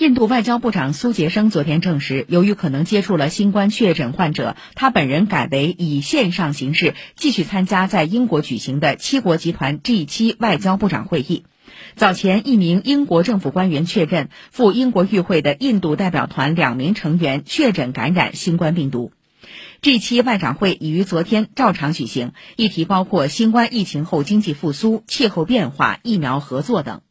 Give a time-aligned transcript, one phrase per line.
[0.00, 11.44] 印度外交部长苏杰生昨天证实由于可能接触了新冠确诊患者他本人改为以线上形式继续参加在英国举行的七国集团 g 七外交部长会议。
[11.96, 19.12] 早前一名英国政府官员确认赴英国与会的印度代表团两名成员确诊感染新冠病毒。
[19.82, 27.02] G 七外长会已于昨天照常举行议题包括新冠疫情后经济复苏气候变化疫苗合作等。